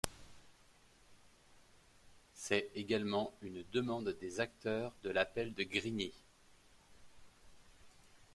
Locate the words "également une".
2.73-3.63